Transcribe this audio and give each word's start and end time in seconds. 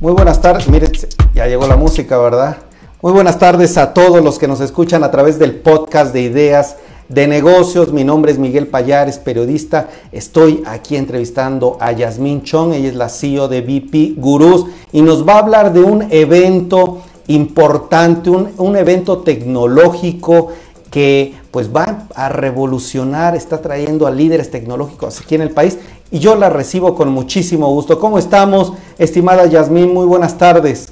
Muy 0.00 0.12
buenas 0.12 0.40
tardes, 0.40 0.68
miren, 0.68 0.92
ya 1.34 1.48
llegó 1.48 1.66
la 1.66 1.76
música, 1.76 2.16
¿verdad? 2.18 2.58
Muy 3.02 3.10
buenas 3.10 3.36
tardes 3.36 3.76
a 3.78 3.94
todos 3.94 4.22
los 4.22 4.38
que 4.38 4.46
nos 4.46 4.60
escuchan 4.60 5.02
a 5.02 5.10
través 5.10 5.40
del 5.40 5.56
podcast 5.56 6.12
de 6.12 6.20
ideas 6.20 6.76
de 7.08 7.26
negocios. 7.26 7.92
Mi 7.92 8.04
nombre 8.04 8.30
es 8.30 8.38
Miguel 8.38 8.68
Payares, 8.68 9.18
periodista. 9.18 9.88
Estoy 10.12 10.62
aquí 10.66 10.94
entrevistando 10.94 11.78
a 11.80 11.90
Yasmín 11.90 12.44
Chong, 12.44 12.74
ella 12.74 12.90
es 12.90 12.94
la 12.94 13.08
CEO 13.08 13.48
de 13.48 13.60
VP 13.60 14.14
Gurús 14.16 14.66
y 14.92 15.02
nos 15.02 15.26
va 15.26 15.32
a 15.32 15.38
hablar 15.40 15.72
de 15.72 15.80
un 15.80 16.06
evento 16.12 17.02
importante, 17.26 18.30
un, 18.30 18.50
un 18.56 18.76
evento 18.76 19.18
tecnológico 19.18 20.50
que 20.92 21.34
pues 21.50 21.74
va 21.74 22.06
a 22.14 22.28
revolucionar, 22.28 23.34
está 23.34 23.60
trayendo 23.60 24.06
a 24.06 24.10
líderes 24.10 24.50
tecnológicos 24.50 25.20
aquí 25.20 25.34
en 25.34 25.42
el 25.42 25.50
país 25.50 25.78
y 26.10 26.18
yo 26.18 26.34
la 26.36 26.50
recibo 26.50 26.94
con 26.94 27.10
muchísimo 27.10 27.68
gusto. 27.72 27.98
¿Cómo 27.98 28.18
estamos, 28.18 28.72
estimada 28.98 29.46
Yasmín? 29.46 29.92
Muy 29.92 30.06
buenas 30.06 30.38
tardes. 30.38 30.88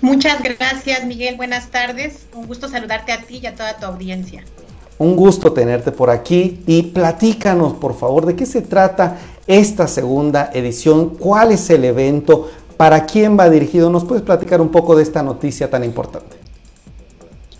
Muchas 0.00 0.42
gracias, 0.42 1.04
Miguel. 1.04 1.36
Buenas 1.36 1.70
tardes. 1.70 2.26
Un 2.34 2.46
gusto 2.46 2.68
saludarte 2.68 3.12
a 3.12 3.22
ti 3.22 3.40
y 3.42 3.46
a 3.46 3.54
toda 3.54 3.76
tu 3.76 3.86
audiencia. 3.86 4.44
Un 4.98 5.16
gusto 5.16 5.52
tenerte 5.52 5.92
por 5.92 6.10
aquí 6.10 6.62
y 6.66 6.82
platícanos, 6.82 7.74
por 7.74 7.94
favor, 7.98 8.24
de 8.24 8.36
qué 8.36 8.46
se 8.46 8.62
trata 8.62 9.18
esta 9.46 9.88
segunda 9.88 10.50
edición, 10.54 11.10
cuál 11.10 11.52
es 11.52 11.68
el 11.70 11.84
evento, 11.84 12.50
para 12.76 13.04
quién 13.04 13.38
va 13.38 13.50
dirigido. 13.50 13.90
¿Nos 13.90 14.04
puedes 14.04 14.22
platicar 14.22 14.60
un 14.60 14.70
poco 14.70 14.96
de 14.96 15.02
esta 15.02 15.22
noticia 15.22 15.68
tan 15.68 15.84
importante? 15.84 16.45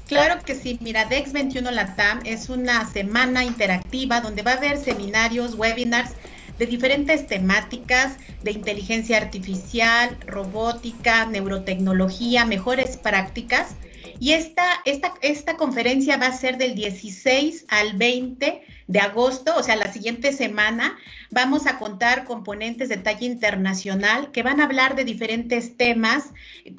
Claro 0.07 0.41
que 0.45 0.55
sí, 0.55 0.79
mira, 0.81 1.05
DEX 1.07 1.33
21 1.33 1.69
Latam 1.73 2.21
es 2.25 2.49
una 2.49 2.89
semana 2.89 3.43
interactiva 3.43 4.21
donde 4.21 4.43
va 4.43 4.53
a 4.53 4.57
haber 4.57 4.79
seminarios, 4.79 5.55
webinars 5.57 6.13
de 6.59 6.67
diferentes 6.67 7.27
temáticas 7.27 8.17
de 8.45 8.53
inteligencia 8.53 9.17
artificial, 9.17 10.17
robótica, 10.25 11.27
neurotecnología, 11.27 12.45
mejores 12.45 12.97
prácticas. 12.97 13.75
Y 14.21 14.33
esta, 14.33 14.65
esta, 14.85 15.13
esta 15.23 15.57
conferencia 15.57 16.17
va 16.17 16.29
a 16.29 16.33
ser 16.33 16.57
del 16.57 16.77
16 16.77 17.67
al 17.69 17.95
20 17.95 18.63
de 18.89 19.01
agosto, 19.01 19.55
o 19.57 19.63
sea, 19.63 19.77
la 19.77 19.93
siguiente 19.93 20.33
semana, 20.33 20.97
vamos 21.31 21.67
a 21.67 21.79
contar 21.79 22.25
con 22.25 22.45
ponentes 22.45 22.89
de 22.89 22.97
talla 22.97 23.27
internacional 23.27 24.31
que 24.31 24.45
van 24.45 24.61
a 24.61 24.65
hablar 24.65 24.95
de 24.95 25.05
diferentes 25.05 25.77
temas. 25.77 26.31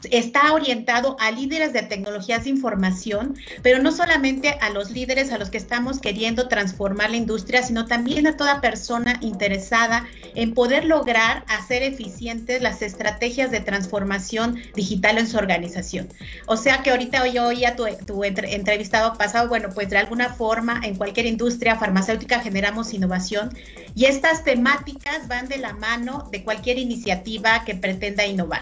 Está 0.10 0.54
orientado 0.54 1.18
a 1.20 1.32
líderes 1.32 1.74
de 1.74 1.84
tecnologías 1.84 2.46
de 2.46 2.52
información, 2.52 3.36
pero 3.62 3.82
no 3.82 3.92
solamente 3.92 4.58
a 4.62 4.70
los 4.70 4.92
líderes 4.92 5.32
a 5.32 5.38
los 5.38 5.50
que 5.50 5.58
estamos 5.58 6.00
queriendo 6.00 6.48
transformar 6.48 7.10
la 7.10 7.18
industria, 7.18 7.62
sino 7.62 7.86
también 7.88 8.26
a 8.26 8.38
toda 8.38 8.62
persona 8.62 9.18
interesada 9.22 10.08
en 10.36 10.54
poder 10.54 10.86
lograr 10.86 11.44
hacer 11.48 11.84
eficientes 11.84 12.62
las 12.62 12.82
estrategias 12.82 13.52
de 13.52 13.60
transformación 13.60 14.62
digital 14.76 15.18
en 15.18 15.28
su 15.28 15.38
organización. 15.38 16.08
O 16.46 16.56
sea 16.56 16.84
que 16.84 16.92
ahorita 16.92 17.28
yo 17.28 17.48
oía 17.48 17.76
tu, 17.76 17.86
tu 18.06 18.24
entrevistado 18.24 19.18
pasado, 19.18 19.50
bueno, 19.50 19.70
pues 19.74 19.90
de 19.90 19.98
alguna 19.98 20.30
forma 20.30 20.80
en 20.84 20.96
cualquier 20.96 21.26
industria 21.26 21.76
farmacéutica, 21.76 21.97
farmacéutica 21.98 22.40
generamos 22.42 22.94
innovación 22.94 23.50
y 23.96 24.06
estas 24.06 24.44
temáticas 24.44 25.28
van 25.28 25.48
de 25.48 25.58
la 25.58 25.74
mano 25.74 26.28
de 26.32 26.44
cualquier 26.44 26.78
iniciativa 26.78 27.64
que 27.66 27.74
pretenda 27.74 28.26
innovar. 28.26 28.62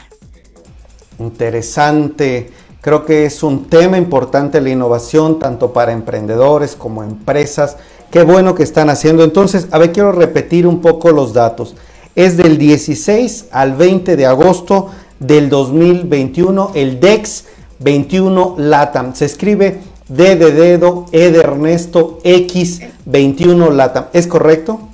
Interesante. 1.20 2.50
Creo 2.80 3.06
que 3.06 3.26
es 3.26 3.44
un 3.44 3.66
tema 3.66 3.98
importante 3.98 4.62
la 4.62 4.70
innovación, 4.70 5.40
tanto 5.40 5.74
para 5.74 5.92
emprendedores 5.92 6.76
como 6.76 7.04
empresas. 7.04 7.78
Qué 8.10 8.24
bueno 8.24 8.56
que 8.56 8.64
están 8.64 8.90
haciendo. 8.90 9.24
Entonces, 9.24 9.68
a 9.72 9.80
ver, 9.80 9.92
quiero 9.92 10.14
repetir 10.14 10.66
un 10.66 10.80
poco 10.80 11.12
los 11.12 11.34
datos. 11.34 11.76
Es 12.16 12.38
del 12.38 12.58
16 12.58 13.48
al 13.52 13.74
20 13.74 14.16
de 14.16 14.26
agosto 14.26 14.92
del 15.20 15.50
2021, 15.50 16.72
el 16.76 17.02
DEX 17.02 17.46
21 17.80 18.56
LATAM. 18.60 19.14
Se 19.14 19.26
escribe 19.26 19.82
D 20.08 20.36
de 20.36 20.52
dedo, 20.52 21.08
E 21.12 21.32
de 21.32 21.40
Ernesto, 21.40 22.20
X 22.24 22.82
21 23.06 23.72
LATAM. 23.72 24.06
¿Es 24.14 24.28
correcto? 24.28 24.90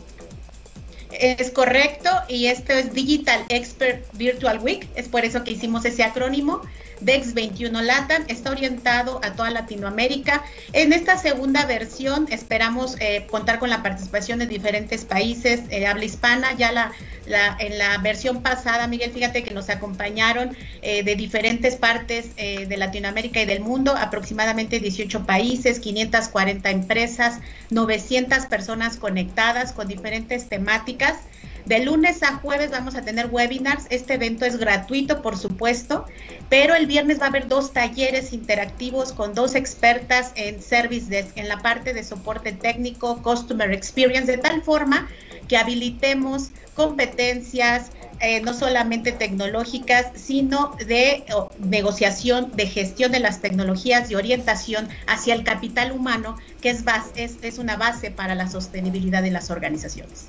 Es 1.12 1.52
correcto 1.52 2.10
y 2.28 2.48
esto 2.48 2.74
es 2.74 2.94
Digital 2.94 3.44
Expert 3.50 4.06
Virtual 4.14 4.60
Week, 4.60 4.88
es 4.96 5.08
por 5.08 5.24
eso 5.24 5.44
que 5.44 5.52
hicimos 5.52 5.86
ese 5.86 6.04
acrónimo. 6.04 6.62
DEX 7.02 7.34
21 7.34 7.82
LATAM 7.82 8.24
está 8.28 8.52
orientado 8.52 9.20
a 9.24 9.34
toda 9.34 9.50
Latinoamérica. 9.50 10.44
En 10.74 10.94
esta 10.94 11.18
segunda 11.18 11.66
versión 11.66 12.28
esperamos 12.30 12.96
eh, 13.00 13.28
contar 13.30 13.60
con 13.60 13.70
la 13.70 13.84
participación 13.84 14.40
de 14.40 14.48
diferentes 14.48 15.06
países 15.06 15.62
eh, 15.70 15.88
habla 15.88 16.06
hispana. 16.06 16.54
Ya 16.54 16.72
la, 16.72 16.92
en 17.60 17.78
la 17.78 17.98
versión 18.00 18.42
pasada, 18.42 18.88
Miguel, 18.88 19.12
fíjate 19.12 19.44
que 19.44 19.54
nos 19.54 19.70
acompañaron 19.70 20.56
eh, 20.82 21.04
de 21.04 21.16
diferentes 21.16 21.76
partes 21.76 22.36
de 22.36 22.78
Latinoamérica 22.78 23.42
y 23.42 23.46
del 23.46 23.62
mundo, 23.62 23.96
aproximadamente 23.98 24.80
18 24.80 25.26
países, 25.26 25.80
540 25.80 26.70
empresas, 26.70 27.40
900 27.70 28.46
personas 28.46 28.98
conectadas 28.98 29.72
con 29.74 29.88
diferentes 29.88 30.50
temáticas. 30.50 31.16
De 31.72 31.80
lunes 31.80 32.22
a 32.22 32.36
jueves 32.36 32.70
vamos 32.70 32.96
a 32.96 33.02
tener 33.02 33.28
webinars. 33.28 33.86
Este 33.90 34.16
evento 34.16 34.44
es 34.44 34.58
gratuito, 34.58 35.22
por 35.22 35.38
supuesto, 35.38 36.04
pero 36.50 36.76
el 36.76 36.86
viernes 36.86 37.22
va 37.22 37.28
a 37.28 37.30
haber 37.30 37.48
dos 37.48 37.72
talleres 37.72 38.34
interactivos 38.34 39.14
con 39.14 39.34
dos 39.34 39.56
expertas 39.56 40.34
en 40.36 40.62
Service 40.62 41.10
Desk, 41.10 41.38
en 41.38 41.48
la 41.48 41.60
parte 41.60 41.94
de 41.94 42.04
soporte 42.04 42.52
técnico, 42.52 43.24
Customer 43.24 43.72
Experience, 43.72 44.30
de 44.30 44.38
tal 44.38 44.62
forma 44.64 45.08
que 45.48 45.56
habilitemos 45.56 46.50
competencias, 46.76 47.92
eh, 48.20 48.42
no 48.42 48.54
solamente 48.54 49.14
tecnológicas, 49.14 50.08
sino 50.16 50.76
de 50.86 51.24
negociación, 51.60 52.52
de 52.54 52.68
gestión 52.68 53.14
de 53.14 53.22
las 53.22 53.40
tecnologías 53.40 54.12
y 54.12 54.16
orientación 54.16 54.90
hacia 55.08 55.36
el 55.36 55.46
capital 55.46 55.94
humano, 55.94 56.36
que 56.60 56.70
es, 56.70 57.60
una 57.60 57.78
base 57.78 58.12
para 58.12 58.36
la 58.36 58.50
sostenibilidad 58.50 59.24
de 59.24 59.32
las 59.32 59.50
organizaciones. 59.50 60.26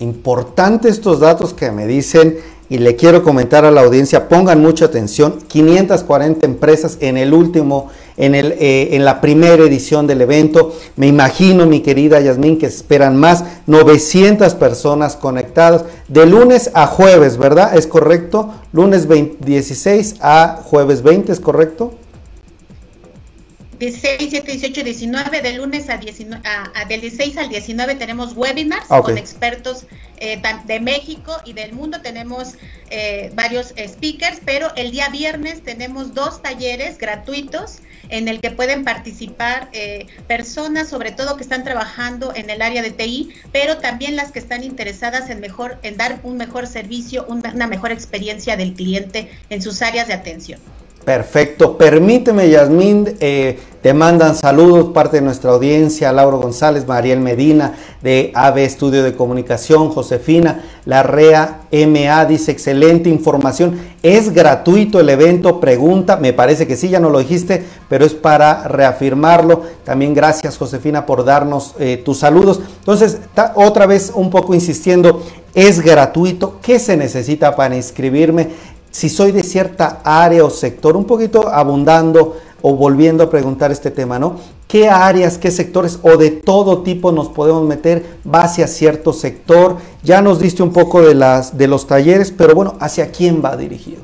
Importante 0.00 0.88
estos 0.88 1.20
datos 1.20 1.54
que 1.54 1.70
me 1.70 1.86
dicen 1.86 2.38
y 2.68 2.78
le 2.78 2.96
quiero 2.96 3.22
comentar 3.22 3.64
a 3.64 3.70
la 3.70 3.82
audiencia, 3.82 4.28
pongan 4.28 4.60
mucha 4.60 4.86
atención, 4.86 5.38
540 5.48 6.46
empresas 6.46 6.96
en 7.00 7.16
el 7.18 7.34
último, 7.34 7.90
en, 8.16 8.34
el, 8.34 8.52
eh, 8.52 8.96
en 8.96 9.04
la 9.04 9.20
primera 9.20 9.62
edición 9.62 10.06
del 10.06 10.22
evento, 10.22 10.74
me 10.96 11.06
imagino 11.06 11.66
mi 11.66 11.80
querida 11.80 12.20
Yasmín 12.20 12.58
que 12.58 12.66
esperan 12.66 13.16
más, 13.16 13.44
900 13.66 14.54
personas 14.54 15.16
conectadas 15.16 15.84
de 16.08 16.26
lunes 16.26 16.70
a 16.74 16.86
jueves, 16.86 17.36
¿verdad? 17.36 17.76
¿Es 17.76 17.86
correcto? 17.86 18.52
Lunes 18.72 19.06
16 19.08 20.16
a 20.20 20.60
jueves 20.64 21.02
20, 21.02 21.32
¿es 21.32 21.40
correcto? 21.40 21.92
16, 23.78 24.18
17, 24.18 24.52
18, 24.52 24.84
19, 24.84 25.42
de 25.42 25.52
lunes 25.54 25.88
a, 25.90 25.96
19, 25.96 26.42
a, 26.46 26.84
del 26.86 27.00
16 27.00 27.36
al 27.38 27.48
19 27.48 27.94
tenemos 27.96 28.34
webinars 28.34 28.86
con 28.86 29.18
expertos 29.18 29.86
eh, 30.18 30.40
de 30.66 30.80
México 30.80 31.36
y 31.44 31.52
del 31.52 31.72
mundo. 31.72 32.00
Tenemos 32.00 32.54
eh, 32.90 33.30
varios 33.34 33.74
speakers, 33.76 34.40
pero 34.44 34.74
el 34.76 34.90
día 34.90 35.08
viernes 35.08 35.62
tenemos 35.62 36.14
dos 36.14 36.40
talleres 36.40 36.98
gratuitos 36.98 37.80
en 38.08 38.28
el 38.28 38.40
que 38.40 38.50
pueden 38.50 38.84
participar 38.84 39.68
eh, 39.72 40.06
personas, 40.28 40.88
sobre 40.88 41.10
todo 41.10 41.36
que 41.36 41.42
están 41.42 41.64
trabajando 41.64 42.32
en 42.34 42.50
el 42.50 42.62
área 42.62 42.82
de 42.82 42.90
TI, 42.90 43.34
pero 43.50 43.78
también 43.78 44.14
las 44.14 44.30
que 44.30 44.38
están 44.38 44.62
interesadas 44.62 45.30
en 45.30 45.40
mejor, 45.40 45.78
en 45.82 45.96
dar 45.96 46.20
un 46.22 46.36
mejor 46.36 46.66
servicio, 46.66 47.26
una 47.26 47.66
mejor 47.66 47.92
experiencia 47.92 48.56
del 48.56 48.74
cliente 48.74 49.30
en 49.50 49.62
sus 49.62 49.82
áreas 49.82 50.08
de 50.08 50.14
atención. 50.14 50.60
Perfecto. 51.04 51.76
Permíteme, 51.76 52.48
Yasmín, 52.48 53.16
eh, 53.20 53.58
te 53.82 53.92
mandan 53.92 54.34
saludos 54.34 54.92
parte 54.94 55.18
de 55.18 55.22
nuestra 55.22 55.50
audiencia, 55.50 56.10
Lauro 56.10 56.38
González, 56.38 56.88
Mariel 56.88 57.20
Medina 57.20 57.74
de 58.02 58.32
AB 58.34 58.58
Estudio 58.58 59.02
de 59.02 59.14
Comunicación, 59.14 59.90
Josefina 59.90 60.62
Larrea 60.86 61.62
MA 61.70 62.24
dice 62.26 62.52
excelente 62.52 63.08
información. 63.08 63.78
Es 64.02 64.32
gratuito 64.32 65.00
el 65.00 65.08
evento, 65.08 65.60
pregunta, 65.60 66.16
me 66.16 66.32
parece 66.32 66.66
que 66.66 66.76
sí, 66.76 66.88
ya 66.88 67.00
no 67.00 67.10
lo 67.10 67.18
dijiste, 67.18 67.64
pero 67.88 68.04
es 68.04 68.14
para 68.14 68.68
reafirmarlo. 68.68 69.62
También 69.84 70.14
gracias, 70.14 70.58
Josefina, 70.58 71.06
por 71.06 71.24
darnos 71.24 71.74
eh, 71.78 72.00
tus 72.04 72.18
saludos. 72.18 72.60
Entonces, 72.78 73.18
otra 73.54 73.86
vez 73.86 74.12
un 74.14 74.30
poco 74.30 74.54
insistiendo, 74.54 75.22
es 75.54 75.80
gratuito. 75.80 76.58
¿Qué 76.60 76.78
se 76.78 76.96
necesita 76.96 77.56
para 77.56 77.76
inscribirme? 77.76 78.48
Si 78.94 79.08
soy 79.08 79.32
de 79.32 79.42
cierta 79.42 80.02
área 80.04 80.44
o 80.44 80.50
sector, 80.50 80.96
un 80.96 81.04
poquito 81.04 81.48
abundando 81.48 82.36
o 82.62 82.76
volviendo 82.76 83.24
a 83.24 83.28
preguntar 83.28 83.72
este 83.72 83.90
tema, 83.90 84.20
¿no? 84.20 84.36
¿Qué 84.68 84.88
áreas, 84.88 85.36
qué 85.36 85.50
sectores 85.50 85.98
o 86.02 86.16
de 86.16 86.30
todo 86.30 86.84
tipo 86.84 87.10
nos 87.10 87.28
podemos 87.28 87.66
meter 87.66 88.06
base 88.22 88.62
a 88.62 88.68
cierto 88.68 89.12
sector? 89.12 89.78
Ya 90.04 90.22
nos 90.22 90.38
diste 90.38 90.62
un 90.62 90.72
poco 90.72 91.02
de, 91.02 91.16
las, 91.16 91.58
de 91.58 91.66
los 91.66 91.88
talleres, 91.88 92.30
pero 92.30 92.54
bueno, 92.54 92.76
¿hacia 92.78 93.10
quién 93.10 93.42
va 93.44 93.56
dirigido? 93.56 94.00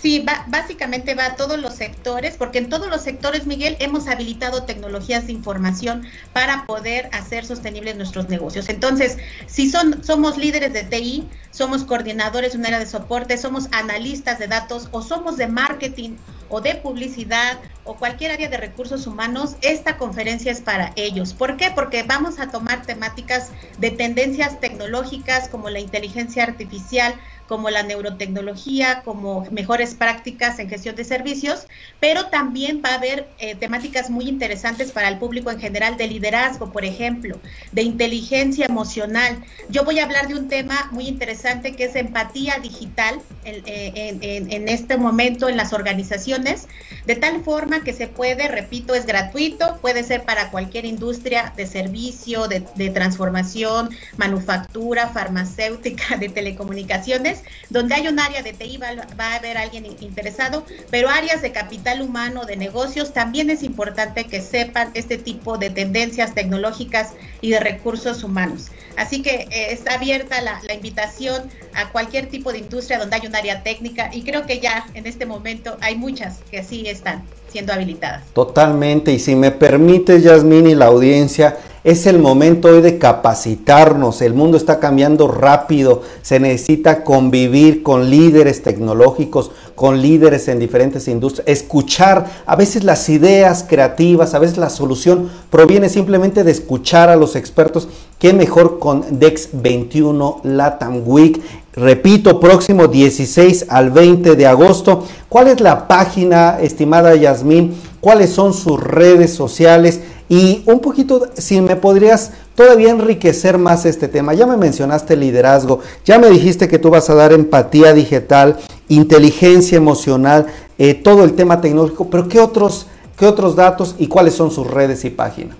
Sí, 0.00 0.24
básicamente 0.46 1.14
va 1.14 1.26
a 1.26 1.36
todos 1.36 1.60
los 1.60 1.74
sectores, 1.74 2.36
porque 2.38 2.56
en 2.56 2.70
todos 2.70 2.88
los 2.88 3.02
sectores, 3.02 3.46
Miguel, 3.46 3.76
hemos 3.80 4.08
habilitado 4.08 4.62
tecnologías 4.62 5.26
de 5.26 5.32
información 5.32 6.06
para 6.32 6.64
poder 6.64 7.10
hacer 7.12 7.44
sostenibles 7.44 7.96
nuestros 7.96 8.30
negocios. 8.30 8.70
Entonces, 8.70 9.18
si 9.46 9.68
son, 9.68 10.02
somos 10.02 10.38
líderes 10.38 10.72
de 10.72 10.84
TI, 10.84 11.28
somos 11.50 11.84
coordinadores 11.84 12.52
de 12.52 12.58
un 12.58 12.66
área 12.66 12.78
de 12.78 12.86
soporte, 12.86 13.36
somos 13.36 13.68
analistas 13.72 14.38
de 14.38 14.46
datos 14.46 14.88
o 14.90 15.02
somos 15.02 15.36
de 15.36 15.48
marketing 15.48 16.16
o 16.48 16.62
de 16.62 16.76
publicidad 16.76 17.58
o 17.84 17.96
cualquier 17.96 18.32
área 18.32 18.48
de 18.48 18.56
recursos 18.56 19.06
humanos, 19.06 19.56
esta 19.62 19.96
conferencia 19.96 20.50
es 20.52 20.60
para 20.60 20.92
ellos. 20.96 21.34
¿Por 21.34 21.56
qué? 21.56 21.72
Porque 21.74 22.02
vamos 22.02 22.38
a 22.38 22.50
tomar 22.50 22.86
temáticas 22.86 23.50
de 23.78 23.90
tendencias 23.90 24.60
tecnológicas 24.60 25.48
como 25.48 25.70
la 25.70 25.80
inteligencia 25.80 26.42
artificial, 26.42 27.14
como 27.50 27.68
la 27.68 27.82
neurotecnología, 27.82 29.02
como 29.04 29.44
mejores 29.50 29.96
prácticas 29.96 30.60
en 30.60 30.68
gestión 30.68 30.94
de 30.94 31.02
servicios, 31.02 31.66
pero 31.98 32.26
también 32.26 32.80
va 32.80 32.90
a 32.90 32.94
haber 32.94 33.26
eh, 33.40 33.56
temáticas 33.56 34.08
muy 34.08 34.28
interesantes 34.28 34.92
para 34.92 35.08
el 35.08 35.18
público 35.18 35.50
en 35.50 35.58
general 35.58 35.96
de 35.96 36.06
liderazgo, 36.06 36.70
por 36.70 36.84
ejemplo, 36.84 37.40
de 37.72 37.82
inteligencia 37.82 38.66
emocional. 38.66 39.42
Yo 39.68 39.82
voy 39.82 39.98
a 39.98 40.04
hablar 40.04 40.28
de 40.28 40.36
un 40.36 40.46
tema 40.46 40.88
muy 40.92 41.08
interesante 41.08 41.74
que 41.74 41.86
es 41.86 41.96
empatía 41.96 42.60
digital 42.62 43.20
eh, 43.44 44.16
en, 44.20 44.68
este 44.68 44.96
momento 44.96 45.48
en 45.48 45.56
las 45.56 45.72
organizaciones, 45.72 46.68
de 47.04 47.16
tal 47.16 47.42
forma 47.42 47.82
que 47.82 47.92
se 47.92 48.06
puede, 48.06 48.46
repito, 48.46 48.94
es 48.94 49.06
gratuito, 49.06 49.78
puede 49.80 50.04
ser 50.04 50.22
para 50.22 50.52
cualquier 50.52 50.84
industria 50.84 51.52
de 51.56 51.66
servicio, 51.66 52.46
de, 52.46 52.62
de 52.76 52.90
transformación, 52.90 53.90
manufactura, 54.18 55.08
farmacéutica, 55.08 56.16
de 56.16 56.28
telecomunicaciones 56.28 57.39
donde 57.68 57.94
hay 57.94 58.08
un 58.08 58.18
área 58.18 58.42
de 58.42 58.52
TI 58.52 58.78
va, 58.78 58.88
a 59.18 59.34
haber 59.34 59.56
alguien 59.56 59.86
interesado, 60.00 60.64
pero 60.90 61.08
áreas 61.08 61.42
de 61.42 61.52
capital 61.52 62.02
humano, 62.02 62.44
de 62.44 62.56
negocios, 62.56 63.12
también 63.12 63.50
es 63.50 63.62
importante 63.62 64.24
que 64.24 64.40
sepan 64.40 64.90
este 64.94 65.18
tipo 65.18 65.58
de 65.58 65.70
tendencias 65.70 66.34
tecnológicas 66.34 67.12
y 67.40 67.50
de 67.50 67.60
recursos 67.60 68.24
humanos. 68.24 68.70
Así 68.96 69.22
que 69.22 69.48
eh, 69.50 69.72
está 69.72 69.94
abierta 69.94 70.40
la, 70.42 70.60
invitación 70.74 71.42
a 71.74 71.90
cualquier 71.90 72.26
tipo 72.26 72.52
de 72.52 72.58
industria 72.58 72.98
donde 72.98 73.16
hay 73.16 73.26
un 73.26 73.34
área 73.34 73.62
técnica 73.62 74.10
y 74.12 74.22
creo 74.22 74.46
que 74.46 74.60
ya 74.60 74.86
en 74.94 75.06
este 75.06 75.26
momento 75.26 75.76
hay 75.80 75.96
muchas 75.96 76.38
que 76.50 76.58
así 76.58 76.86
están 76.88 77.24
siendo 77.48 77.72
habilitadas. 77.72 78.24
Totalmente, 78.32 79.12
y 79.12 79.18
si 79.18 79.34
me 79.34 79.50
permite, 79.50 80.20
Yasmín 80.20 80.66
y 80.66 80.74
la 80.74 80.86
audiencia, 80.86 81.56
es 81.82 82.06
el 82.06 82.18
momento 82.18 82.68
hoy 82.68 82.82
de 82.82 82.98
capacitarnos, 82.98 84.20
el 84.20 84.34
mundo 84.34 84.56
está 84.56 84.80
cambiando 84.80 85.28
rápido, 85.28 86.02
se 86.20 86.38
necesita 86.38 87.04
convivir 87.04 87.82
con 87.82 88.10
líderes 88.10 88.62
tecnológicos, 88.62 89.50
con 89.74 90.02
líderes 90.02 90.48
en 90.48 90.58
diferentes 90.58 91.08
industrias, 91.08 91.48
escuchar 91.48 92.26
a 92.44 92.54
veces 92.54 92.84
las 92.84 93.08
ideas 93.08 93.64
creativas, 93.66 94.34
a 94.34 94.38
veces 94.38 94.58
la 94.58 94.68
solución 94.68 95.30
proviene 95.48 95.88
simplemente 95.88 96.44
de 96.44 96.50
escuchar 96.50 97.08
a 97.08 97.16
los 97.16 97.34
expertos. 97.34 97.88
Qué 98.18 98.34
mejor 98.34 98.78
con 98.78 99.18
DEX 99.18 99.48
21 99.54 100.42
Latam 100.44 101.02
Week. 101.06 101.40
Repito, 101.72 102.40
próximo 102.40 102.88
16 102.88 103.66
al 103.70 103.90
20 103.90 104.36
de 104.36 104.46
agosto. 104.46 105.06
¿Cuál 105.30 105.48
es 105.48 105.60
la 105.60 105.88
página, 105.88 106.58
estimada 106.60 107.14
Yasmín? 107.14 107.74
¿Cuáles 108.00 108.30
son 108.30 108.52
sus 108.52 108.78
redes 108.78 109.32
sociales? 109.32 110.00
Y 110.30 110.62
un 110.66 110.78
poquito, 110.78 111.28
si 111.36 111.60
me 111.60 111.74
podrías 111.74 112.30
todavía 112.54 112.90
enriquecer 112.90 113.58
más 113.58 113.84
este 113.84 114.06
tema. 114.06 114.32
Ya 114.32 114.46
me 114.46 114.56
mencionaste 114.56 115.16
liderazgo, 115.16 115.80
ya 116.04 116.20
me 116.20 116.30
dijiste 116.30 116.68
que 116.68 116.78
tú 116.78 116.88
vas 116.88 117.10
a 117.10 117.16
dar 117.16 117.32
empatía 117.32 117.92
digital, 117.92 118.56
inteligencia 118.88 119.76
emocional, 119.76 120.46
eh, 120.78 120.94
todo 120.94 121.24
el 121.24 121.34
tema 121.34 121.60
tecnológico, 121.60 122.08
pero 122.10 122.28
¿qué 122.28 122.38
otros, 122.38 122.86
¿qué 123.18 123.26
otros 123.26 123.56
datos 123.56 123.96
y 123.98 124.06
cuáles 124.06 124.34
son 124.34 124.52
sus 124.52 124.68
redes 124.68 125.04
y 125.04 125.10
páginas? 125.10 125.56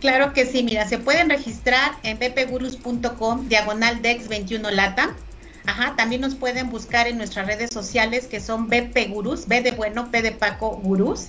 Claro 0.00 0.34
que 0.34 0.44
sí, 0.44 0.62
mira, 0.62 0.86
se 0.86 0.98
pueden 0.98 1.30
registrar 1.30 1.92
en 2.02 2.18
ppgurus.com, 2.18 3.48
diagonal 3.48 4.02
dex 4.02 4.28
21 4.28 4.70
lata. 4.72 5.14
Ajá, 5.64 5.94
también 5.96 6.20
nos 6.20 6.34
pueden 6.34 6.70
buscar 6.70 7.06
en 7.06 7.18
nuestras 7.18 7.46
redes 7.46 7.70
sociales 7.70 8.26
que 8.26 8.40
son 8.40 8.68
BP 8.68 9.10
Gurús, 9.10 9.46
B 9.46 9.62
de 9.62 9.70
bueno, 9.72 10.10
P 10.10 10.22
de 10.22 10.32
Paco 10.32 10.80
Gurús. 10.82 11.28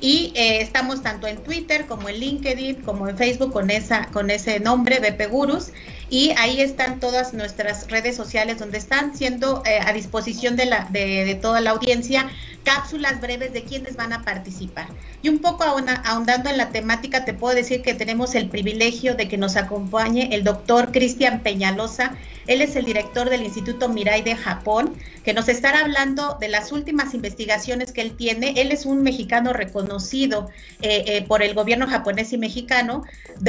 Y 0.00 0.32
eh, 0.36 0.60
estamos 0.60 1.02
tanto 1.02 1.26
en 1.26 1.38
Twitter 1.42 1.86
como 1.86 2.08
en 2.08 2.18
LinkedIn, 2.20 2.82
como 2.82 3.08
en 3.08 3.16
Facebook 3.16 3.52
con, 3.52 3.70
esa, 3.70 4.06
con 4.06 4.30
ese 4.30 4.60
nombre, 4.60 5.00
BP 5.00 5.30
Gurus. 5.30 5.70
Y 6.10 6.32
ahí 6.38 6.60
están 6.60 7.00
todas 7.00 7.34
nuestras 7.34 7.88
redes 7.88 8.16
sociales 8.16 8.58
donde 8.58 8.78
están 8.78 9.16
siendo 9.16 9.62
eh, 9.66 9.80
a 9.84 9.92
disposición 9.92 10.56
de, 10.56 10.66
la, 10.66 10.88
de 10.90 11.38
toda 11.40 11.60
la 11.60 11.70
audiencia 11.70 12.28
cápsulas 12.68 13.20
breves 13.22 13.54
de 13.54 13.62
quienes 13.62 13.96
van 13.96 14.12
a 14.12 14.22
participar. 14.22 14.88
Y 15.22 15.30
un 15.30 15.38
poco 15.38 15.64
ahondando 15.64 16.50
en 16.50 16.58
la 16.58 16.68
temática, 16.68 17.24
te 17.24 17.32
puedo 17.32 17.54
decir 17.54 17.80
que 17.80 17.94
tenemos 17.94 18.34
el 18.34 18.50
privilegio 18.50 19.14
de 19.14 19.26
que 19.26 19.38
nos 19.38 19.56
acompañe 19.56 20.28
el 20.34 20.44
doctor 20.44 20.92
Cristian 20.92 21.40
Peñalosa. 21.40 22.12
Él 22.48 22.62
es 22.62 22.74
el 22.74 22.84
director 22.84 23.30
del 23.30 23.42
Instituto 23.42 23.88
Mirai 23.88 24.22
de 24.22 24.34
Japón, 24.34 24.96
que 25.24 25.32
nos 25.32 25.48
estará 25.48 25.80
hablando 25.80 26.36
de 26.40 26.48
las 26.48 26.72
últimas 26.72 27.14
investigaciones 27.14 27.92
que 27.92 28.00
él 28.00 28.16
tiene. 28.16 28.54
Él 28.56 28.72
es 28.72 28.86
un 28.86 29.02
mexicano 29.02 29.52
reconocido 29.52 30.48
eh, 30.82 31.04
eh, 31.06 31.24
por 31.28 31.42
el 31.42 31.54
gobierno 31.54 31.86
japonés 31.86 32.32
y 32.32 32.38
mexicano 32.38 33.04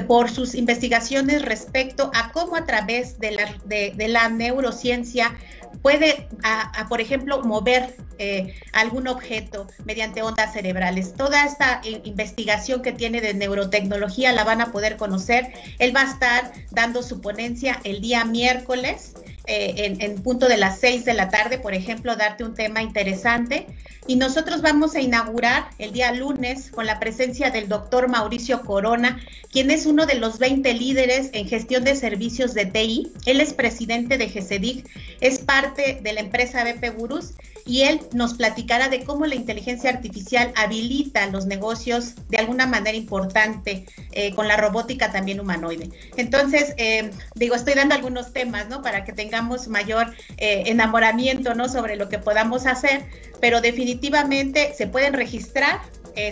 por 0.07 0.29
sus 0.29 0.53
investigaciones 0.53 1.41
respecto 1.41 2.11
a 2.13 2.31
cómo 2.31 2.55
a 2.55 2.65
través 2.65 3.19
de 3.19 3.31
la, 3.31 3.55
de 3.65 4.07
la 4.07 4.29
neurociencia 4.29 5.33
puede, 5.81 6.27
a, 6.43 6.87
por 6.89 7.01
ejemplo, 7.01 7.41
mover 7.43 7.95
eh, 8.17 8.55
algún 8.73 9.07
objeto 9.07 9.67
mediante 9.85 10.21
ondas 10.21 10.53
cerebrales. 10.53 11.13
Toda 11.13 11.45
esta 11.45 11.81
investigación 12.03 12.81
que 12.81 12.91
tiene 12.91 13.21
de 13.21 13.33
neurotecnología 13.33 14.33
la 14.33 14.43
van 14.43 14.61
a 14.61 14.71
poder 14.71 14.97
conocer. 14.97 15.53
Él 15.79 15.95
va 15.95 16.01
a 16.01 16.11
estar 16.11 16.51
dando 16.71 17.01
su 17.01 17.21
ponencia 17.21 17.79
el 17.83 18.01
día 18.01 18.25
miércoles 18.25 19.13
eh, 19.51 19.97
en, 19.99 20.21
punto 20.21 20.47
de 20.47 20.57
las 20.57 20.79
6 20.79 21.05
de 21.05 21.15
la 21.15 21.29
tarde, 21.29 21.57
por 21.57 21.73
ejemplo, 21.73 22.15
darte 22.15 22.43
un 22.43 22.53
tema 22.53 22.83
interesante. 22.83 23.65
Y 24.05 24.15
nosotros 24.15 24.61
vamos 24.61 24.93
a 24.93 25.01
inaugurar 25.01 25.69
el 25.79 25.91
día 25.91 26.11
lunes 26.11 26.69
con 26.69 26.85
la 26.85 26.99
presencia 26.99 27.49
del 27.49 27.67
doctor 27.67 28.07
Mauricio 28.09 28.61
Corona, 28.61 29.19
quien 29.51 29.71
es 29.71 29.87
uno 29.87 30.05
de 30.05 30.15
los 30.15 30.37
20 30.37 30.71
líderes 30.75 31.31
en 31.33 31.47
gestión 31.47 31.83
de 31.83 31.95
servicios 31.95 32.53
de 32.53 32.65
TI. 32.65 33.11
Él 33.25 33.41
es 33.41 33.53
presidente 33.53 34.19
de 34.19 34.29
GESEDIC, 34.29 34.87
es 35.19 35.39
parte 35.39 35.99
de 36.01 36.13
la 36.13 36.19
empresa 36.21 36.63
BP 36.63 36.95
Gurus 36.95 37.33
y 37.69 37.83
él 37.83 37.99
nos 38.13 38.33
platicará 38.33 38.89
de 38.89 39.03
cómo 39.03 39.27
la 39.27 39.35
inteligencia 39.35 39.91
artificial 39.91 40.51
habilita 40.55 41.27
los 41.27 41.45
negocios 41.45 42.15
de 42.27 42.37
alguna 42.37 42.65
manera 42.65 42.97
importante 42.97 43.85
eh, 44.11 44.33
con 44.33 44.47
la 44.47 44.57
robótica 44.57 45.11
también 45.11 45.39
humanoide. 45.39 45.91
Entonces, 46.17 46.73
eh, 46.77 47.11
digo, 47.35 47.53
estoy 47.53 47.75
dando 47.75 47.93
algunos 47.93 48.33
temas, 48.33 48.69
¿no? 48.69 48.81
Para 48.81 49.03
que 49.03 49.13
tengamos 49.13 49.38
mayor 49.67 50.13
eh, 50.37 50.63
enamoramiento, 50.67 51.55
¿no? 51.55 51.69
Sobre 51.69 51.95
lo 51.95 52.09
que 52.09 52.19
podamos 52.19 52.65
hacer, 52.65 53.05
pero 53.39 53.61
definitivamente 53.61 54.73
se 54.75 54.87
pueden 54.87 55.13
registrar, 55.13 55.79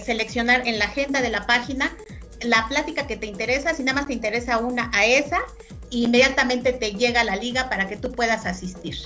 seleccionar 0.04 0.68
en 0.68 0.80
la 0.80 0.86
agenda 0.86 1.22
de 1.22 1.30
la 1.30 1.46
página 1.48 1.96
la 2.42 2.68
plática 2.68 3.08
que 3.08 3.18
te 3.18 3.26
interesa, 3.26 3.74
si 3.74 3.84
nada 3.84 4.00
más 4.00 4.08
te 4.08 4.14
interesa 4.14 4.58
una 4.58 4.92
a 4.94 5.06
esa, 5.06 5.40
inmediatamente 5.90 6.74
te 6.74 6.92
llega 6.92 7.24
la 7.24 7.36
liga 7.36 7.70
para 7.70 7.88
que 7.88 7.98
tú 7.98 8.12
puedas 8.12 8.46
asistir. 8.46 8.98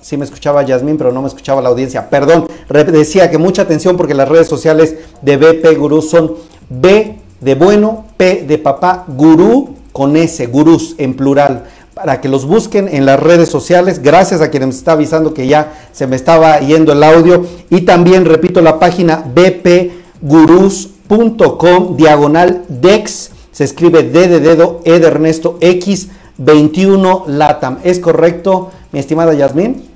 Sí 0.00 0.16
me 0.16 0.24
escuchaba 0.24 0.62
Yasmín, 0.62 0.96
pero 0.96 1.12
no 1.12 1.22
me 1.22 1.28
escuchaba 1.28 1.60
la 1.60 1.68
audiencia. 1.68 2.08
Perdón, 2.08 2.48
decía 2.68 3.30
que 3.30 3.38
mucha 3.38 3.62
atención 3.62 3.96
porque 3.96 4.14
las 4.14 4.28
redes 4.28 4.48
sociales 4.48 4.96
de 5.22 5.36
BP 5.36 5.78
Gurú 5.78 6.02
son 6.02 6.34
B 6.68 7.16
de 7.40 7.54
bueno, 7.54 8.06
P 8.16 8.44
de 8.46 8.58
papá, 8.58 9.04
gurú 9.08 9.76
con 9.92 10.16
S, 10.16 10.46
gurús 10.46 10.94
en 10.98 11.14
plural. 11.14 11.64
Para 11.94 12.20
que 12.20 12.28
los 12.28 12.46
busquen 12.46 12.88
en 12.88 13.04
las 13.04 13.20
redes 13.20 13.50
sociales. 13.50 14.00
Gracias 14.02 14.40
a 14.40 14.50
quien 14.50 14.64
me 14.64 14.70
está 14.70 14.92
avisando 14.92 15.34
que 15.34 15.46
ya 15.46 15.74
se 15.92 16.06
me 16.06 16.16
estaba 16.16 16.58
yendo 16.60 16.92
el 16.92 17.02
audio. 17.02 17.44
Y 17.68 17.82
también 17.82 18.24
repito 18.24 18.62
la 18.62 18.78
página 18.78 19.22
bpgurus.com 19.34 21.96
diagonal 21.96 22.64
dex. 22.68 23.32
Se 23.52 23.64
escribe 23.64 24.04
D 24.04 24.28
de 24.28 24.40
dedo, 24.40 24.80
E 24.84 24.98
de 24.98 25.06
Ernesto, 25.06 25.58
X 25.60 26.08
21 26.40 27.24
Latam. 27.28 27.78
¿Es 27.84 28.00
correcto? 28.00 28.70
mi 28.92 28.98
estimada 28.98 29.34
Yasmín. 29.34 29.89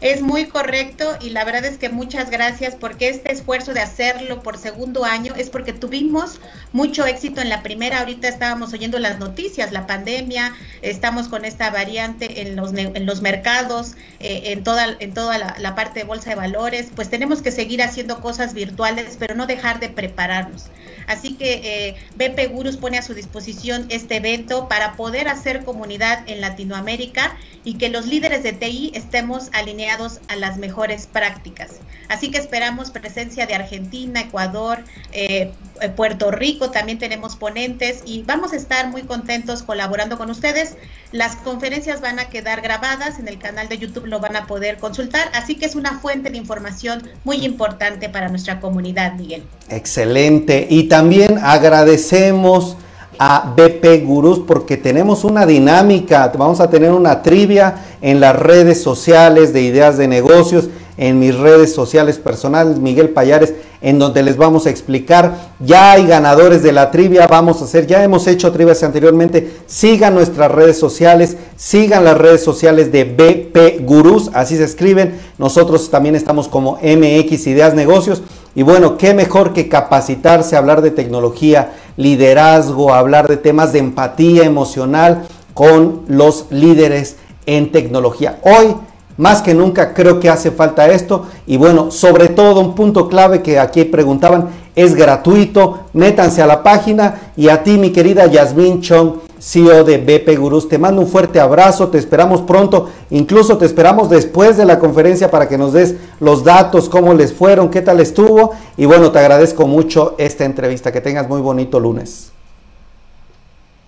Es 0.00 0.22
muy 0.22 0.46
correcto 0.46 1.18
y 1.20 1.28
la 1.28 1.44
verdad 1.44 1.66
es 1.66 1.76
que 1.76 1.90
muchas 1.90 2.30
gracias 2.30 2.74
porque 2.74 3.10
este 3.10 3.32
esfuerzo 3.32 3.74
de 3.74 3.80
hacerlo 3.80 4.42
por 4.42 4.56
segundo 4.56 5.04
año 5.04 5.34
es 5.36 5.50
porque 5.50 5.74
tuvimos 5.74 6.40
mucho 6.72 7.04
éxito 7.04 7.42
en 7.42 7.50
la 7.50 7.62
primera. 7.62 7.98
Ahorita 7.98 8.26
estábamos 8.26 8.72
oyendo 8.72 8.98
las 8.98 9.18
noticias, 9.18 9.72
la 9.72 9.86
pandemia, 9.86 10.54
estamos 10.80 11.28
con 11.28 11.44
esta 11.44 11.68
variante 11.68 12.40
en 12.40 12.56
los, 12.56 12.72
mercados, 13.20 13.92
eh, 14.20 14.52
en 14.52 14.64
toda, 14.64 14.96
en 15.00 15.12
toda 15.12 15.36
la, 15.36 15.74
parte 15.74 16.00
de 16.00 16.06
bolsa 16.06 16.30
de 16.30 16.36
valores. 16.36 16.88
Pues 16.96 17.10
tenemos 17.10 17.42
que 17.42 17.52
seguir 17.52 17.82
haciendo 17.82 18.22
cosas 18.22 18.54
virtuales, 18.54 19.16
pero 19.18 19.34
no 19.34 19.46
dejar 19.46 19.80
de 19.80 19.90
prepararnos. 19.90 20.64
Así 21.08 21.34
que 21.34 21.60
eh, 21.62 21.96
BP 22.16 22.50
Gurus 22.52 22.78
pone 22.78 22.96
a 22.96 23.02
su 23.02 23.12
disposición 23.12 23.84
este 23.90 24.16
evento 24.16 24.66
para 24.68 24.94
poder 24.94 25.28
hacer 25.28 25.64
comunidad 25.64 26.22
en 26.26 26.40
Latinoamérica 26.40 27.36
y 27.64 27.74
que 27.74 27.90
los 27.90 28.06
líderes 28.06 28.42
de 28.42 28.52
TI 28.52 28.92
estemos 28.94 29.50
alineados 29.52 29.89
a 30.28 30.36
las 30.36 30.56
mejores 30.56 31.06
prácticas. 31.06 31.80
Así 32.08 32.30
que 32.30 32.38
esperamos 32.38 32.90
presencia 32.90 33.46
de 33.46 33.54
Argentina, 33.54 34.20
Ecuador, 34.20 34.78
eh, 35.12 35.52
eh, 35.80 35.88
Puerto 35.90 36.30
Rico, 36.30 36.70
también 36.70 36.98
tenemos 36.98 37.36
ponentes 37.36 38.02
y 38.04 38.22
vamos 38.22 38.52
a 38.52 38.56
estar 38.56 38.88
muy 38.88 39.02
contentos 39.02 39.62
colaborando 39.62 40.16
con 40.16 40.30
ustedes. 40.30 40.76
Las 41.12 41.36
conferencias 41.36 42.00
van 42.00 42.18
a 42.18 42.28
quedar 42.28 42.60
grabadas 42.60 43.18
en 43.18 43.28
el 43.28 43.38
canal 43.38 43.68
de 43.68 43.78
YouTube, 43.78 44.06
lo 44.06 44.20
van 44.20 44.36
a 44.36 44.46
poder 44.46 44.78
consultar, 44.78 45.28
así 45.34 45.54
que 45.56 45.66
es 45.66 45.74
una 45.74 45.98
fuente 45.98 46.30
de 46.30 46.38
información 46.38 47.08
muy 47.24 47.44
importante 47.44 48.08
para 48.08 48.28
nuestra 48.28 48.60
comunidad, 48.60 49.14
Miguel. 49.14 49.44
Excelente. 49.68 50.66
Y 50.68 50.84
también 50.84 51.38
agradecemos 51.38 52.76
a 53.22 53.52
BP 53.54 54.02
Gurús 54.06 54.38
porque 54.38 54.78
tenemos 54.78 55.24
una 55.24 55.44
dinámica, 55.44 56.32
vamos 56.38 56.58
a 56.58 56.70
tener 56.70 56.90
una 56.90 57.20
trivia 57.20 57.74
en 58.00 58.18
las 58.18 58.34
redes 58.34 58.82
sociales 58.82 59.52
de 59.52 59.60
ideas 59.60 59.98
de 59.98 60.08
negocios, 60.08 60.70
en 60.96 61.18
mis 61.18 61.36
redes 61.36 61.74
sociales 61.74 62.16
personales, 62.16 62.78
Miguel 62.78 63.10
Payares, 63.10 63.52
en 63.82 63.98
donde 63.98 64.22
les 64.22 64.38
vamos 64.38 64.66
a 64.66 64.70
explicar, 64.70 65.52
ya 65.58 65.92
hay 65.92 66.06
ganadores 66.06 66.62
de 66.62 66.72
la 66.72 66.90
trivia, 66.90 67.26
vamos 67.26 67.60
a 67.60 67.64
hacer, 67.66 67.86
ya 67.86 68.02
hemos 68.02 68.26
hecho 68.26 68.52
trivias 68.52 68.82
anteriormente, 68.82 69.50
sigan 69.66 70.14
nuestras 70.14 70.50
redes 70.50 70.78
sociales, 70.78 71.36
sigan 71.56 72.04
las 72.04 72.16
redes 72.16 72.42
sociales 72.42 72.90
de 72.90 73.04
BP 73.04 73.86
Gurús, 73.86 74.30
así 74.32 74.56
se 74.56 74.64
escriben, 74.64 75.20
nosotros 75.36 75.90
también 75.90 76.14
estamos 76.14 76.48
como 76.48 76.78
MX 76.82 77.46
Ideas 77.46 77.74
Negocios, 77.74 78.22
y 78.54 78.62
bueno, 78.62 78.96
qué 78.98 79.14
mejor 79.14 79.52
que 79.52 79.68
capacitarse, 79.68 80.56
hablar 80.56 80.82
de 80.82 80.90
tecnología, 80.90 81.72
liderazgo, 81.96 82.94
hablar 82.94 83.28
de 83.28 83.36
temas 83.36 83.72
de 83.72 83.80
empatía 83.80 84.44
emocional 84.44 85.26
con 85.54 86.02
los 86.08 86.46
líderes 86.50 87.16
en 87.46 87.72
tecnología. 87.72 88.38
Hoy, 88.42 88.74
más 89.16 89.42
que 89.42 89.54
nunca, 89.54 89.92
creo 89.92 90.20
que 90.20 90.30
hace 90.30 90.50
falta 90.50 90.88
esto. 90.88 91.26
Y 91.46 91.56
bueno, 91.56 91.90
sobre 91.90 92.28
todo 92.28 92.60
un 92.60 92.74
punto 92.74 93.08
clave 93.08 93.42
que 93.42 93.58
aquí 93.58 93.84
preguntaban, 93.84 94.48
es 94.74 94.94
gratuito. 94.94 95.86
Métanse 95.92 96.42
a 96.42 96.46
la 96.46 96.62
página 96.62 97.32
y 97.36 97.48
a 97.48 97.62
ti, 97.62 97.76
mi 97.76 97.90
querida 97.90 98.26
Yasmin 98.26 98.80
Chong, 98.80 99.14
CEO 99.40 99.84
de 99.84 99.98
BP 99.98 100.38
Gurús. 100.38 100.68
Te 100.68 100.78
mando 100.78 101.00
un 101.00 101.08
fuerte 101.08 101.40
abrazo, 101.40 101.88
te 101.88 101.98
esperamos 101.98 102.42
pronto, 102.42 102.90
incluso 103.10 103.58
te 103.58 103.66
esperamos 103.66 104.10
después 104.10 104.56
de 104.56 104.66
la 104.66 104.78
conferencia 104.78 105.30
para 105.30 105.48
que 105.48 105.58
nos 105.58 105.72
des 105.72 105.96
los 106.20 106.44
datos, 106.44 106.88
cómo 106.88 107.14
les 107.14 107.32
fueron, 107.32 107.70
qué 107.70 107.80
tal 107.80 108.00
estuvo. 108.00 108.52
Y 108.76 108.84
bueno, 108.84 109.10
te 109.10 109.18
agradezco 109.18 109.66
mucho 109.66 110.14
esta 110.18 110.44
entrevista. 110.44 110.92
Que 110.92 111.00
tengas 111.00 111.28
muy 111.28 111.40
bonito 111.40 111.80
lunes. 111.80 112.32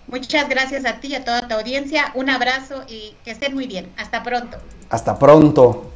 Muchas 0.07 0.49
gracias 0.49 0.85
a 0.85 0.99
ti 0.99 1.07
y 1.07 1.15
a 1.15 1.23
toda 1.23 1.47
tu 1.47 1.55
audiencia. 1.55 2.11
Un 2.15 2.29
abrazo 2.29 2.83
y 2.87 3.15
que 3.23 3.31
estén 3.31 3.53
muy 3.53 3.67
bien. 3.67 3.91
Hasta 3.97 4.21
pronto. 4.21 4.57
Hasta 4.89 5.17
pronto. 5.17 5.92